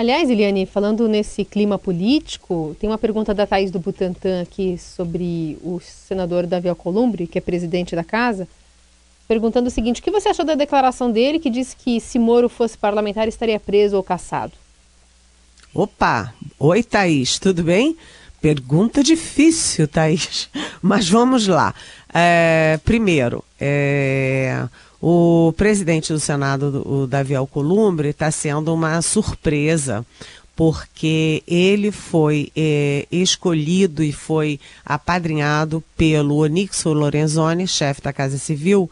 Aliás, 0.00 0.30
Eliane, 0.30 0.64
falando 0.64 1.06
nesse 1.06 1.44
clima 1.44 1.78
político, 1.78 2.74
tem 2.80 2.88
uma 2.88 2.96
pergunta 2.96 3.34
da 3.34 3.46
Thaís 3.46 3.70
do 3.70 3.78
Butantan 3.78 4.40
aqui 4.40 4.78
sobre 4.78 5.58
o 5.62 5.78
senador 5.78 6.46
Davi 6.46 6.70
Alcolumbre, 6.70 7.26
que 7.26 7.36
é 7.36 7.40
presidente 7.42 7.94
da 7.94 8.02
casa, 8.02 8.48
perguntando 9.28 9.68
o 9.68 9.70
seguinte: 9.70 10.00
o 10.00 10.02
que 10.02 10.10
você 10.10 10.30
achou 10.30 10.42
da 10.42 10.54
declaração 10.54 11.12
dele 11.12 11.38
que 11.38 11.50
disse 11.50 11.76
que 11.76 12.00
se 12.00 12.18
Moro 12.18 12.48
fosse 12.48 12.78
parlamentar 12.78 13.28
estaria 13.28 13.60
preso 13.60 13.98
ou 13.98 14.02
caçado? 14.02 14.54
Opa! 15.74 16.32
Oi, 16.58 16.82
Thaís, 16.82 17.38
tudo 17.38 17.62
bem? 17.62 17.94
Pergunta 18.40 19.02
difícil, 19.02 19.86
Thaís. 19.86 20.48
Mas 20.80 21.10
vamos 21.10 21.46
lá. 21.46 21.74
É, 22.14 22.80
primeiro, 22.86 23.44
é, 23.60 24.66
o 25.00 25.52
presidente 25.56 26.12
do 26.12 26.20
Senado, 26.20 26.82
o 26.86 27.06
Davi 27.06 27.34
Alcolumbre, 27.34 28.08
está 28.08 28.30
sendo 28.30 28.74
uma 28.74 29.00
surpresa, 29.00 30.04
porque 30.54 31.42
ele 31.46 31.90
foi 31.90 32.52
é, 32.54 33.06
escolhido 33.10 34.02
e 34.04 34.12
foi 34.12 34.60
apadrinhado 34.84 35.82
pelo 35.96 36.36
Onixo 36.36 36.92
Lorenzoni, 36.92 37.66
chefe 37.66 38.02
da 38.02 38.12
Casa 38.12 38.36
Civil, 38.36 38.90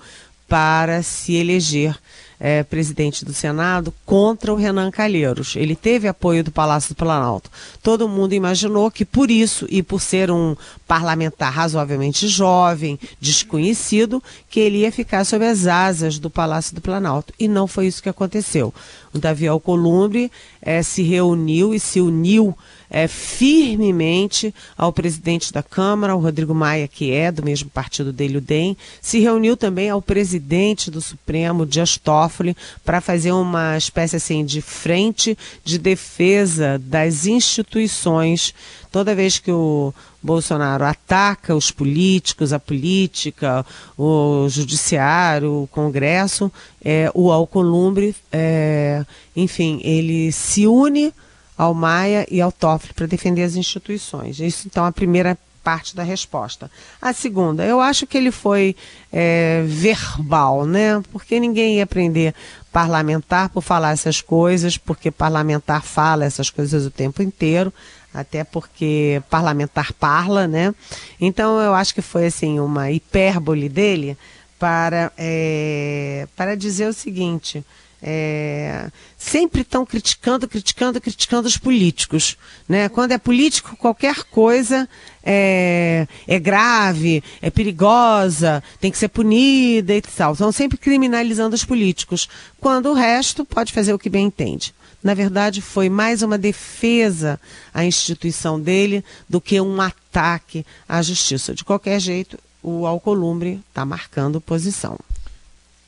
para 0.48 1.02
se 1.02 1.34
eleger 1.34 1.94
é, 2.40 2.62
presidente 2.62 3.24
do 3.24 3.32
Senado, 3.32 3.92
contra 4.06 4.52
o 4.52 4.56
Renan 4.56 4.90
Calheiros. 4.90 5.56
Ele 5.56 5.74
teve 5.74 6.08
apoio 6.08 6.44
do 6.44 6.50
Palácio 6.50 6.94
do 6.94 6.96
Planalto. 6.96 7.50
Todo 7.82 8.08
mundo 8.08 8.32
imaginou 8.32 8.90
que 8.90 9.04
por 9.04 9.30
isso 9.30 9.66
e 9.68 9.82
por 9.82 10.00
ser 10.00 10.30
um 10.30 10.56
parlamentar 10.86 11.52
razoavelmente 11.52 12.28
jovem, 12.28 12.98
desconhecido, 13.20 14.22
que 14.48 14.60
ele 14.60 14.78
ia 14.78 14.92
ficar 14.92 15.24
sob 15.24 15.44
as 15.44 15.66
asas 15.66 16.18
do 16.18 16.30
Palácio 16.30 16.74
do 16.74 16.80
Planalto. 16.80 17.32
E 17.38 17.48
não 17.48 17.66
foi 17.66 17.86
isso 17.86 18.02
que 18.02 18.08
aconteceu. 18.08 18.72
Davi 19.18 19.46
Alcolumbre 19.46 20.30
é, 20.60 20.82
se 20.82 21.02
reuniu 21.02 21.74
e 21.74 21.80
se 21.80 22.00
uniu 22.00 22.56
é, 22.90 23.06
firmemente 23.06 24.54
ao 24.76 24.92
presidente 24.92 25.52
da 25.52 25.62
Câmara, 25.62 26.16
o 26.16 26.20
Rodrigo 26.20 26.54
Maia, 26.54 26.88
que 26.88 27.12
é 27.12 27.30
do 27.30 27.42
mesmo 27.42 27.68
partido 27.68 28.12
dele, 28.12 28.38
o 28.38 28.40
DEM, 28.40 28.76
se 29.00 29.18
reuniu 29.18 29.56
também 29.56 29.90
ao 29.90 30.00
presidente 30.00 30.90
do 30.90 31.00
Supremo, 31.00 31.66
Dias 31.66 31.98
Toffoli, 31.98 32.56
para 32.84 33.00
fazer 33.00 33.32
uma 33.32 33.76
espécie 33.76 34.16
assim 34.16 34.44
de 34.44 34.60
frente 34.60 35.36
de 35.64 35.78
defesa 35.78 36.78
das 36.78 37.26
instituições. 37.26 38.54
Toda 38.90 39.14
vez 39.14 39.38
que 39.38 39.50
o 39.50 39.92
Bolsonaro 40.22 40.84
ataca 40.84 41.54
os 41.54 41.70
políticos, 41.70 42.52
a 42.52 42.58
política, 42.58 43.64
o 43.96 44.48
judiciário, 44.48 45.62
o 45.62 45.66
Congresso, 45.68 46.50
é, 46.84 47.10
o 47.14 47.30
Alcolumbre, 47.30 48.14
é, 48.32 49.04
enfim, 49.36 49.80
ele 49.82 50.32
se 50.32 50.66
une 50.66 51.12
ao 51.56 51.74
Maia 51.74 52.26
e 52.30 52.40
ao 52.40 52.52
Toffoli 52.52 52.94
para 52.94 53.06
defender 53.06 53.42
as 53.42 53.56
instituições. 53.56 54.38
Isso, 54.38 54.66
então, 54.66 54.84
é 54.84 54.88
a 54.88 54.92
primeira 54.92 55.36
parte 55.62 55.94
da 55.94 56.02
resposta. 56.02 56.70
A 57.02 57.12
segunda, 57.12 57.62
eu 57.62 57.78
acho 57.78 58.06
que 58.06 58.16
ele 58.16 58.30
foi 58.30 58.74
é, 59.12 59.64
verbal, 59.66 60.64
né? 60.64 61.02
Porque 61.12 61.38
ninguém 61.38 61.76
ia 61.76 61.84
aprender 61.84 62.34
parlamentar 62.72 63.50
por 63.50 63.62
falar 63.62 63.92
essas 63.92 64.22
coisas, 64.22 64.78
porque 64.78 65.10
parlamentar 65.10 65.82
fala 65.82 66.24
essas 66.24 66.48
coisas 66.48 66.86
o 66.86 66.90
tempo 66.90 67.22
inteiro, 67.22 67.70
até 68.12 68.44
porque 68.44 69.22
parlamentar 69.30 69.92
parla, 69.92 70.46
né? 70.46 70.74
Então 71.20 71.60
eu 71.60 71.74
acho 71.74 71.94
que 71.94 72.02
foi 72.02 72.26
assim 72.26 72.58
uma 72.60 72.90
hipérbole 72.90 73.68
dele 73.68 74.16
para, 74.58 75.12
é, 75.16 76.26
para 76.36 76.56
dizer 76.56 76.88
o 76.88 76.92
seguinte 76.92 77.64
é, 78.02 78.90
sempre 79.16 79.62
estão 79.62 79.84
criticando, 79.84 80.46
criticando, 80.46 81.00
criticando 81.00 81.48
os 81.48 81.56
políticos. 81.56 82.36
Né? 82.68 82.88
Quando 82.88 83.12
é 83.12 83.18
político, 83.18 83.76
qualquer 83.76 84.24
coisa 84.24 84.88
é, 85.22 86.06
é 86.26 86.38
grave, 86.38 87.22
é 87.42 87.50
perigosa, 87.50 88.62
tem 88.80 88.90
que 88.90 88.98
ser 88.98 89.08
punida 89.08 89.94
e 89.94 90.00
tal. 90.00 90.32
Estão 90.32 90.52
sempre 90.52 90.78
criminalizando 90.78 91.54
os 91.54 91.64
políticos, 91.64 92.28
quando 92.60 92.90
o 92.90 92.94
resto 92.94 93.44
pode 93.44 93.72
fazer 93.72 93.92
o 93.92 93.98
que 93.98 94.10
bem 94.10 94.26
entende. 94.26 94.74
Na 95.02 95.14
verdade, 95.14 95.62
foi 95.62 95.88
mais 95.88 96.22
uma 96.22 96.36
defesa 96.36 97.40
à 97.72 97.84
instituição 97.84 98.60
dele 98.60 99.04
do 99.28 99.40
que 99.40 99.60
um 99.60 99.80
ataque 99.80 100.66
à 100.88 101.00
justiça. 101.02 101.54
De 101.54 101.64
qualquer 101.64 102.00
jeito, 102.00 102.38
o 102.62 102.86
Alcolumbre 102.86 103.60
está 103.70 103.84
marcando 103.84 104.40
posição. 104.40 104.98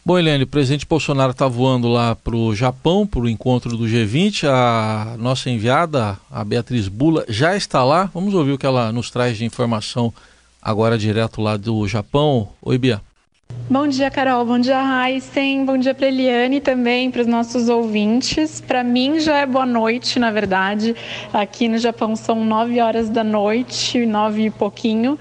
Bom, 0.04 0.18
Helene, 0.18 0.44
o 0.44 0.46
presidente 0.46 0.86
Bolsonaro 0.86 1.32
está 1.32 1.46
voando 1.46 1.86
lá 1.86 2.16
para 2.16 2.34
o 2.34 2.54
Japão, 2.54 3.06
para 3.06 3.20
o 3.20 3.28
encontro 3.28 3.76
do 3.76 3.84
G20. 3.84 4.48
A 4.48 5.16
nossa 5.18 5.50
enviada, 5.50 6.18
a 6.30 6.42
Beatriz 6.42 6.88
Bula, 6.88 7.24
já 7.28 7.54
está 7.54 7.84
lá. 7.84 8.10
Vamos 8.14 8.32
ouvir 8.32 8.52
o 8.52 8.58
que 8.58 8.66
ela 8.66 8.92
nos 8.92 9.10
traz 9.10 9.36
de 9.36 9.44
informação 9.44 10.12
agora 10.62 10.96
direto 10.96 11.42
lá 11.42 11.56
do 11.56 11.86
Japão. 11.86 12.48
Oi, 12.62 12.78
Bia. 12.78 13.02
Bom 13.70 13.86
dia, 13.86 14.10
Carol. 14.10 14.44
Bom 14.44 14.58
dia, 14.58 14.80
Heisen. 14.82 15.64
Bom 15.64 15.78
dia 15.78 15.94
para 15.94 16.08
Eliane 16.08 16.60
também, 16.60 17.08
para 17.08 17.20
os 17.20 17.26
nossos 17.28 17.68
ouvintes. 17.68 18.60
Para 18.60 18.82
mim 18.82 19.20
já 19.20 19.38
é 19.38 19.46
boa 19.46 19.64
noite, 19.64 20.18
na 20.18 20.32
verdade. 20.32 20.96
Aqui 21.32 21.68
no 21.68 21.78
Japão 21.78 22.16
são 22.16 22.44
nove 22.44 22.80
horas 22.80 23.08
da 23.08 23.22
noite, 23.22 24.04
nove 24.04 24.46
e 24.46 24.50
pouquinho. 24.50 25.16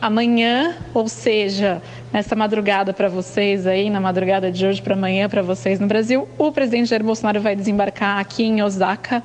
Amanhã, 0.00 0.76
ou 0.94 1.08
seja, 1.08 1.82
nessa 2.12 2.34
madrugada 2.34 2.92
para 2.92 3.08
vocês 3.08 3.66
aí, 3.66 3.90
na 3.90 4.00
madrugada 4.00 4.50
de 4.50 4.66
hoje 4.66 4.80
para 4.80 4.94
amanhã 4.94 5.28
para 5.28 5.42
vocês 5.42 5.78
no 5.78 5.86
Brasil, 5.86 6.26
o 6.38 6.50
presidente 6.50 6.88
Jair 6.88 7.04
Bolsonaro 7.04 7.40
vai 7.40 7.54
desembarcar 7.54 8.18
aqui 8.18 8.44
em 8.44 8.62
Osaka 8.62 9.22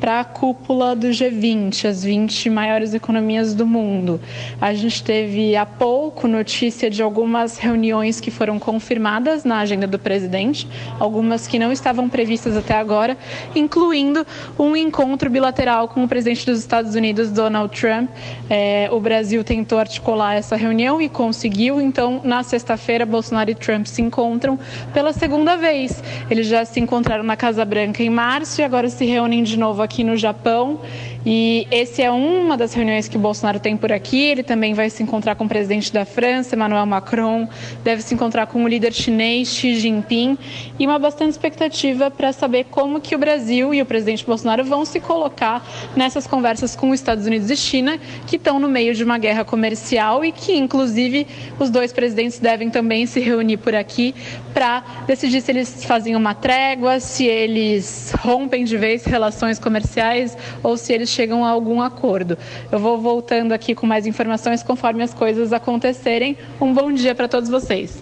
para 0.00 0.20
a 0.20 0.24
cúpula 0.24 0.96
do 0.96 1.08
G20, 1.08 1.88
as 1.88 2.02
20 2.02 2.50
maiores 2.50 2.92
economias 2.92 3.54
do 3.54 3.66
mundo. 3.66 4.20
A 4.60 4.74
gente 4.74 5.02
teve 5.02 5.54
há 5.54 5.64
pouco 5.64 6.26
notícia 6.26 6.90
de 6.90 7.02
algumas 7.02 7.58
reuniões 7.58 8.20
que 8.20 8.30
foram 8.30 8.58
confirmadas 8.58 9.44
na 9.44 9.60
agenda 9.60 9.86
do 9.86 9.98
presidente, 9.98 10.68
algumas 10.98 11.46
que 11.46 11.58
não 11.58 11.70
estavam 11.70 12.08
previstas 12.08 12.56
até 12.56 12.74
agora, 12.74 13.16
incluindo 13.54 14.26
um 14.58 14.74
encontro 14.74 15.30
bilateral 15.30 15.88
com 15.88 16.02
o 16.02 16.08
presidente 16.08 16.46
dos 16.46 16.58
Estados 16.58 16.94
Unidos, 16.94 17.30
Donald 17.30 17.78
Trump. 17.78 18.10
É, 18.50 18.88
o 18.90 18.98
Brasil 18.98 19.44
tentou 19.44 19.78
articular 19.78 20.34
essa 20.34 20.56
reunião 20.56 21.00
e 21.00 21.08
conseguiu, 21.08 21.80
então 21.80 22.23
na 22.24 22.42
sexta-feira, 22.42 23.06
Bolsonaro 23.06 23.50
e 23.50 23.54
Trump 23.54 23.86
se 23.86 24.02
encontram 24.02 24.58
pela 24.92 25.12
segunda 25.12 25.56
vez. 25.56 26.02
Eles 26.30 26.46
já 26.46 26.64
se 26.64 26.80
encontraram 26.80 27.22
na 27.22 27.36
Casa 27.36 27.64
Branca 27.64 28.02
em 28.02 28.10
março 28.10 28.60
e 28.60 28.64
agora 28.64 28.88
se 28.88 29.04
reúnem 29.04 29.42
de 29.42 29.58
novo 29.58 29.82
aqui 29.82 30.02
no 30.02 30.16
Japão. 30.16 30.80
E 31.26 31.66
esse 31.70 32.02
é 32.02 32.10
uma 32.10 32.56
das 32.56 32.74
reuniões 32.74 33.08
que 33.08 33.16
Bolsonaro 33.16 33.58
tem 33.58 33.76
por 33.76 33.90
aqui. 33.90 34.20
Ele 34.20 34.42
também 34.42 34.74
vai 34.74 34.90
se 34.90 35.02
encontrar 35.02 35.34
com 35.34 35.44
o 35.44 35.48
presidente 35.48 35.92
da 35.92 36.04
França, 36.04 36.54
Emmanuel 36.54 36.84
Macron, 36.84 37.48
deve 37.82 38.02
se 38.02 38.14
encontrar 38.14 38.46
com 38.46 38.62
o 38.62 38.68
líder 38.68 38.92
chinês 38.92 39.48
Xi 39.48 39.76
Jinping 39.76 40.36
e 40.78 40.86
uma 40.86 40.98
bastante 40.98 41.30
expectativa 41.30 42.10
para 42.10 42.32
saber 42.32 42.64
como 42.70 43.00
que 43.00 43.14
o 43.14 43.18
Brasil 43.18 43.72
e 43.72 43.80
o 43.80 43.86
presidente 43.86 44.24
Bolsonaro 44.24 44.64
vão 44.64 44.84
se 44.84 45.00
colocar 45.00 45.66
nessas 45.96 46.26
conversas 46.26 46.76
com 46.76 46.90
os 46.90 47.00
Estados 47.00 47.26
Unidos 47.26 47.50
e 47.50 47.56
China, 47.56 47.98
que 48.26 48.36
estão 48.36 48.58
no 48.58 48.68
meio 48.68 48.94
de 48.94 49.02
uma 49.02 49.16
guerra 49.16 49.44
comercial 49.44 50.24
e 50.24 50.30
que, 50.30 50.54
inclusive, 50.54 51.26
os 51.58 51.70
dois 51.70 51.92
presidentes 51.92 52.38
devem 52.38 52.68
também 52.68 53.06
se 53.06 53.20
reunir 53.20 53.56
por 53.56 53.74
aqui 53.74 54.14
para 54.54 55.04
decidir 55.06 55.40
se 55.40 55.50
eles 55.50 55.84
fazem 55.84 56.14
uma 56.14 56.32
trégua, 56.32 57.00
se 57.00 57.26
eles 57.26 58.12
rompem 58.20 58.64
de 58.64 58.76
vez 58.76 59.04
relações 59.04 59.58
comerciais 59.58 60.38
ou 60.62 60.76
se 60.76 60.92
eles 60.92 61.10
chegam 61.10 61.44
a 61.44 61.50
algum 61.50 61.82
acordo. 61.82 62.38
Eu 62.70 62.78
vou 62.78 62.96
voltando 62.96 63.52
aqui 63.52 63.74
com 63.74 63.86
mais 63.86 64.06
informações 64.06 64.62
conforme 64.62 65.02
as 65.02 65.12
coisas 65.12 65.52
acontecerem. 65.52 66.38
Um 66.60 66.72
bom 66.72 66.92
dia 66.92 67.14
para 67.14 67.26
todos 67.26 67.50
vocês. 67.50 68.00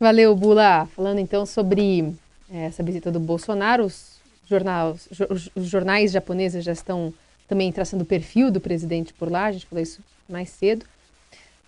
Valeu, 0.00 0.34
Bula. 0.34 0.88
Falando 0.96 1.18
então 1.18 1.44
sobre 1.44 2.14
é, 2.50 2.64
essa 2.64 2.82
visita 2.82 3.12
do 3.12 3.20
Bolsonaro, 3.20 3.84
os, 3.84 4.18
jornais, 4.48 5.08
os 5.54 5.66
jornais 5.66 6.10
japoneses 6.10 6.64
já 6.64 6.72
estão 6.72 7.12
também 7.46 7.70
traçando 7.70 8.04
o 8.04 8.06
perfil 8.06 8.50
do 8.50 8.60
presidente 8.60 9.12
por 9.12 9.30
lá, 9.30 9.46
a 9.46 9.52
gente 9.52 9.66
falou 9.66 9.82
isso 9.82 10.00
mais 10.28 10.48
cedo. 10.48 10.86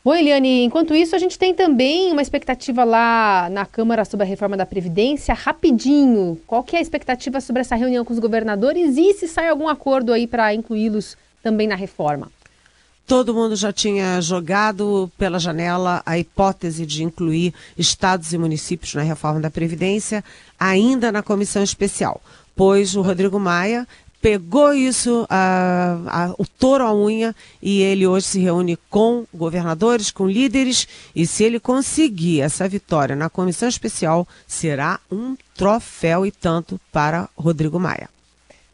Bom, 0.05 0.13
Eliane, 0.17 0.65
enquanto 0.65 0.97
isso, 0.97 1.15
a 1.15 1.19
gente 1.19 1.39
tem 1.39 1.55
também 1.55 2.11
uma 2.11 2.21
expectativa 2.21 2.83
lá 2.83 3.49
na 3.49 3.65
Câmara 3.65 4.05
sobre 4.05 4.25
a 4.25 4.29
reforma 4.29 4.57
da 4.57 4.67
Previdência. 4.67 5.33
Rapidinho, 5.33 6.41
qual 6.45 6.65
que 6.65 6.75
é 6.75 6.81
a 6.81 6.83
expectativa 6.83 7.41
sobre 7.41 7.61
essa 7.61 7.77
reunião 7.77 8.05
com 8.05 8.13
os 8.13 8.19
governadores 8.19 8.97
e 8.97 9.15
se 9.15 9.29
sai 9.29 9.49
algum 9.49 9.69
acordo 9.69 10.13
aí 10.13 10.27
para 10.27 10.53
incluí-los 10.53 11.17
também 11.41 11.69
na 11.69 11.77
reforma? 11.77 12.33
Todo 13.07 13.33
mundo 13.33 13.55
já 13.55 13.73
tinha 13.73 14.21
jogado 14.21 15.09
pela 15.17 15.39
janela 15.39 16.03
a 16.05 16.19
hipótese 16.19 16.85
de 16.85 17.05
incluir 17.05 17.55
estados 17.79 18.33
e 18.33 18.39
municípios 18.39 18.95
na 18.95 19.03
reforma 19.03 19.39
da 19.39 19.51
Previdência, 19.51 20.25
ainda 20.59 21.13
na 21.13 21.23
comissão 21.23 21.63
especial, 21.63 22.21
pois 22.57 22.97
o 22.97 23.03
Rodrigo 23.03 23.39
Maia 23.39 23.87
pegou 24.23 24.73
isso, 24.73 25.27
a, 25.29 25.99
a, 26.07 26.35
o 26.39 26.47
touro 26.47 26.85
à 26.85 26.95
unha, 26.95 27.35
e 27.61 27.83
ele 27.83 28.07
hoje 28.07 28.27
se 28.27 28.41
reúne 28.41 28.79
com 28.89 29.27
governadores, 29.35 30.13
com 30.13 30.29
líderes, 30.29 30.87
e 31.15 31.27
se 31.27 31.43
ele 31.43 31.59
conseguir 31.59 32.41
essa 32.41 32.69
vitória 32.69 33.17
na 33.17 33.29
comissão 33.29 33.69
especial, 33.69 34.27
será 34.47 35.01
um 35.11 35.37
troféu 35.57 36.25
e 36.25 36.31
tanto 36.31 36.81
para 36.93 37.29
Rodrigo 37.37 37.81
Maia. 37.81 38.09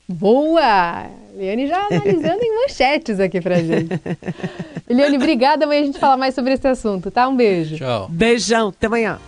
Boa! 0.07 1.07
Eliane 1.35 1.67
já 1.67 1.87
analisando 1.87 2.43
em 2.43 2.63
manchetes 2.63 3.21
aqui 3.21 3.41
pra 3.41 3.57
gente. 3.63 4.01
Eliane, 4.89 5.17
obrigada. 5.17 5.65
Amanhã 5.65 5.83
a 5.83 5.85
gente 5.85 5.99
fala 5.99 6.17
mais 6.17 6.35
sobre 6.35 6.55
esse 6.55 6.67
assunto, 6.67 7.11
tá? 7.11 7.29
Um 7.29 7.37
beijo. 7.37 7.77
Tchau. 7.77 8.09
Beijão, 8.11 8.69
até 8.69 8.87
amanhã. 8.87 9.19